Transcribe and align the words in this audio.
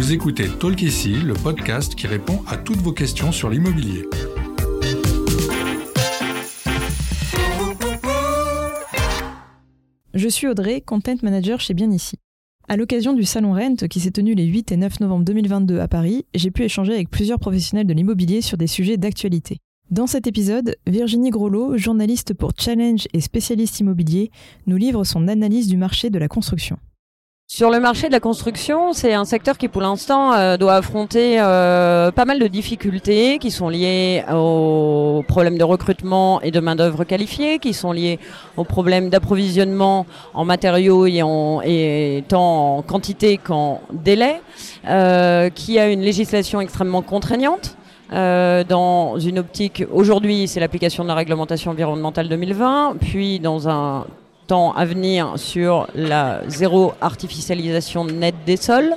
Vous 0.00 0.14
écoutez 0.14 0.48
Talk 0.48 0.80
le 0.80 1.34
podcast 1.34 1.94
qui 1.94 2.06
répond 2.06 2.42
à 2.46 2.56
toutes 2.56 2.78
vos 2.78 2.94
questions 2.94 3.32
sur 3.32 3.50
l'immobilier. 3.50 4.08
Je 10.14 10.28
suis 10.28 10.46
Audrey, 10.46 10.80
Content 10.80 11.16
Manager 11.22 11.60
chez 11.60 11.74
Bien 11.74 11.90
Ici. 11.90 12.16
À 12.66 12.78
l'occasion 12.78 13.12
du 13.12 13.24
Salon 13.24 13.52
Rent 13.52 13.86
qui 13.90 14.00
s'est 14.00 14.10
tenu 14.10 14.32
les 14.32 14.46
8 14.46 14.72
et 14.72 14.78
9 14.78 15.00
novembre 15.00 15.26
2022 15.26 15.80
à 15.80 15.86
Paris, 15.86 16.24
j'ai 16.34 16.50
pu 16.50 16.62
échanger 16.62 16.94
avec 16.94 17.10
plusieurs 17.10 17.38
professionnels 17.38 17.86
de 17.86 17.92
l'immobilier 17.92 18.40
sur 18.40 18.56
des 18.56 18.68
sujets 18.68 18.96
d'actualité. 18.96 19.58
Dans 19.90 20.06
cet 20.06 20.26
épisode, 20.26 20.76
Virginie 20.86 21.28
Grolot, 21.28 21.76
journaliste 21.76 22.32
pour 22.32 22.52
Challenge 22.58 23.06
et 23.12 23.20
spécialiste 23.20 23.80
immobilier, 23.80 24.30
nous 24.66 24.78
livre 24.78 25.04
son 25.04 25.28
analyse 25.28 25.68
du 25.68 25.76
marché 25.76 26.08
de 26.08 26.18
la 26.18 26.28
construction. 26.28 26.78
Sur 27.52 27.68
le 27.68 27.80
marché 27.80 28.06
de 28.06 28.12
la 28.12 28.20
construction, 28.20 28.92
c'est 28.92 29.12
un 29.12 29.24
secteur 29.24 29.58
qui 29.58 29.66
pour 29.66 29.82
l'instant 29.82 30.32
euh, 30.34 30.56
doit 30.56 30.74
affronter 30.74 31.40
euh, 31.40 32.12
pas 32.12 32.24
mal 32.24 32.38
de 32.38 32.46
difficultés 32.46 33.40
qui 33.40 33.50
sont 33.50 33.68
liées 33.68 34.22
aux 34.32 35.24
problèmes 35.26 35.58
de 35.58 35.64
recrutement 35.64 36.40
et 36.42 36.52
de 36.52 36.60
main-d'œuvre 36.60 37.02
qualifiée, 37.02 37.58
qui 37.58 37.74
sont 37.74 37.90
liées 37.90 38.20
aux 38.56 38.62
problèmes 38.62 39.10
d'approvisionnement 39.10 40.06
en 40.32 40.44
matériaux 40.44 41.06
et, 41.06 41.22
en, 41.22 41.60
et 41.64 42.22
tant 42.28 42.76
en 42.76 42.82
quantité 42.82 43.36
qu'en 43.36 43.80
délai, 43.92 44.40
euh, 44.86 45.50
qui 45.50 45.80
a 45.80 45.90
une 45.90 46.02
législation 46.02 46.60
extrêmement 46.60 47.02
contraignante. 47.02 47.76
Dans 48.12 49.18
une 49.18 49.40
optique, 49.40 49.84
aujourd'hui, 49.92 50.46
c'est 50.46 50.60
l'application 50.60 51.02
de 51.02 51.08
la 51.08 51.14
réglementation 51.14 51.72
environnementale 51.72 52.28
2020, 52.28 52.94
puis 53.00 53.40
dans 53.40 53.68
un 53.68 54.04
temps 54.50 54.72
à 54.72 54.84
venir 54.84 55.34
sur 55.36 55.86
la 55.94 56.40
zéro 56.48 56.92
artificialisation 57.00 58.04
nette 58.04 58.44
des 58.44 58.56
sols. 58.56 58.96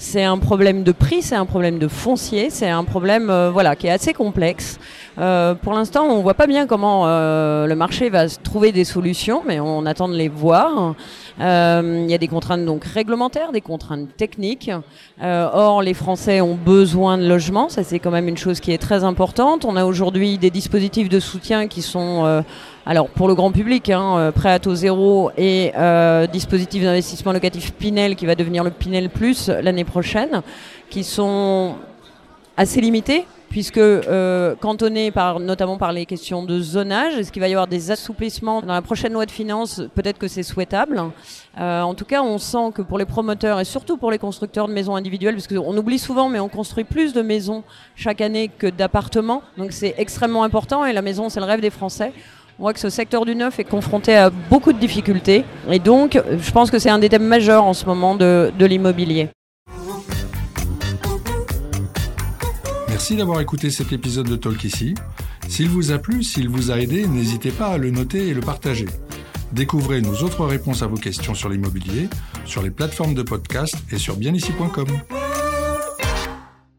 C'est 0.00 0.22
un 0.22 0.38
problème 0.38 0.84
de 0.84 0.92
prix, 0.92 1.22
c'est 1.22 1.34
un 1.34 1.44
problème 1.44 1.80
de 1.80 1.88
foncier, 1.88 2.50
c'est 2.50 2.68
un 2.68 2.84
problème 2.84 3.30
euh, 3.30 3.50
voilà 3.50 3.74
qui 3.74 3.88
est 3.88 3.90
assez 3.90 4.12
complexe. 4.12 4.78
Euh, 5.18 5.56
pour 5.56 5.72
l'instant, 5.72 6.04
on 6.04 6.22
voit 6.22 6.34
pas 6.34 6.46
bien 6.46 6.68
comment 6.68 7.08
euh, 7.08 7.66
le 7.66 7.74
marché 7.74 8.08
va 8.08 8.28
trouver 8.28 8.70
des 8.70 8.84
solutions, 8.84 9.42
mais 9.44 9.58
on 9.58 9.86
attend 9.86 10.08
de 10.08 10.14
les 10.14 10.28
voir. 10.28 10.94
Il 11.40 12.10
y 12.10 12.14
a 12.14 12.18
des 12.18 12.28
contraintes 12.28 12.64
donc 12.64 12.84
réglementaires, 12.84 13.50
des 13.50 13.60
contraintes 13.60 14.08
techniques. 14.16 14.70
Or, 15.20 15.82
les 15.82 15.94
Français 15.94 16.40
ont 16.40 16.54
besoin 16.56 17.16
de 17.18 17.28
logements, 17.28 17.68
ça 17.68 17.82
c'est 17.84 17.98
quand 17.98 18.10
même 18.10 18.28
une 18.28 18.36
chose 18.36 18.58
qui 18.58 18.72
est 18.72 18.78
très 18.78 19.04
importante. 19.04 19.64
On 19.64 19.76
a 19.76 19.84
aujourd'hui 19.84 20.38
des 20.38 20.50
dispositifs 20.50 21.08
de 21.08 21.20
soutien 21.20 21.68
qui 21.68 21.82
sont 21.82 22.42
alors 22.86 23.08
pour 23.08 23.28
le 23.28 23.36
grand 23.36 23.52
public, 23.52 23.90
hein, 23.90 24.32
prêt 24.34 24.50
à 24.50 24.58
taux 24.58 24.74
zéro 24.74 25.30
et 25.36 25.72
dispositif 26.32 26.82
d'investissement 26.82 27.32
locatif 27.32 27.72
Pinel 27.72 28.16
qui 28.16 28.26
va 28.26 28.34
devenir 28.34 28.64
le 28.64 28.70
Pinel 28.70 29.08
Plus 29.08 29.48
l'année 29.48 29.84
prochaine, 29.88 30.42
qui 30.90 31.02
sont 31.02 31.74
assez 32.56 32.80
limités 32.80 33.26
puisque 33.48 33.78
euh, 33.78 34.54
cantonné 34.56 35.10
par, 35.10 35.40
notamment 35.40 35.78
par 35.78 35.92
les 35.92 36.06
questions 36.06 36.42
de 36.42 36.60
zonage, 36.60 37.16
est-ce 37.18 37.32
qu'il 37.32 37.40
va 37.40 37.48
y 37.48 37.52
avoir 37.52 37.66
des 37.66 37.90
assouplissements 37.90 38.60
dans 38.60 38.74
la 38.74 38.82
prochaine 38.82 39.12
loi 39.12 39.26
de 39.26 39.30
finances? 39.30 39.82
Peut-être 39.94 40.18
que 40.18 40.28
c'est 40.28 40.42
souhaitable. 40.42 41.02
Euh, 41.58 41.82
en 41.82 41.94
tout 41.94 42.04
cas, 42.04 42.22
on 42.22 42.38
sent 42.38 42.72
que 42.74 42.82
pour 42.82 42.98
les 42.98 43.04
promoteurs 43.04 43.60
et 43.60 43.64
surtout 43.64 43.96
pour 43.96 44.10
les 44.10 44.18
constructeurs 44.18 44.68
de 44.68 44.72
maisons 44.72 44.96
individuelles, 44.96 45.34
parce 45.34 45.46
qu'on 45.46 45.76
oublie 45.76 45.98
souvent, 45.98 46.28
mais 46.28 46.40
on 46.40 46.48
construit 46.48 46.84
plus 46.84 47.12
de 47.12 47.22
maisons 47.22 47.64
chaque 47.96 48.20
année 48.20 48.48
que 48.48 48.66
d'appartements, 48.66 49.42
donc 49.56 49.72
c'est 49.72 49.94
extrêmement 49.98 50.44
important 50.44 50.84
et 50.84 50.92
la 50.92 51.02
maison, 51.02 51.28
c'est 51.28 51.40
le 51.40 51.46
rêve 51.46 51.60
des 51.60 51.70
Français. 51.70 52.12
On 52.58 52.62
voit 52.62 52.72
que 52.72 52.80
ce 52.80 52.90
secteur 52.90 53.24
du 53.24 53.36
neuf 53.36 53.60
est 53.60 53.64
confronté 53.64 54.16
à 54.16 54.30
beaucoup 54.30 54.72
de 54.72 54.78
difficultés 54.78 55.44
et 55.70 55.78
donc 55.78 56.20
je 56.40 56.50
pense 56.50 56.72
que 56.72 56.80
c'est 56.80 56.90
un 56.90 56.98
des 56.98 57.08
thèmes 57.08 57.26
majeurs 57.26 57.62
en 57.62 57.72
ce 57.72 57.86
moment 57.86 58.16
de 58.16 58.64
l'immobilier. 58.64 59.28
Merci 62.98 63.14
d'avoir 63.14 63.40
écouté 63.40 63.70
cet 63.70 63.92
épisode 63.92 64.28
de 64.28 64.34
Talk 64.34 64.64
ici. 64.64 64.92
S'il 65.46 65.68
vous 65.68 65.92
a 65.92 65.98
plu, 65.98 66.24
s'il 66.24 66.48
vous 66.48 66.72
a 66.72 66.80
aidé, 66.80 67.06
n'hésitez 67.06 67.52
pas 67.52 67.68
à 67.68 67.78
le 67.78 67.92
noter 67.92 68.26
et 68.26 68.34
le 68.34 68.40
partager. 68.40 68.86
Découvrez 69.52 70.00
nos 70.00 70.24
autres 70.24 70.44
réponses 70.44 70.82
à 70.82 70.88
vos 70.88 70.96
questions 70.96 71.32
sur 71.32 71.48
l'immobilier, 71.48 72.08
sur 72.44 72.60
les 72.60 72.70
plateformes 72.70 73.14
de 73.14 73.22
podcast 73.22 73.76
et 73.92 73.98
sur 73.98 74.16
bienici.com. 74.16 74.88